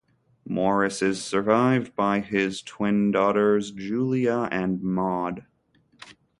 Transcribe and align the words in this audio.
Morris 0.47 1.03
is 1.03 1.23
survived 1.23 1.95
by 1.95 2.21
his 2.21 2.63
twin 2.63 3.11
daughters 3.11 3.69
Julia 3.69 4.49
and 4.51 4.81
Maude. 4.81 5.45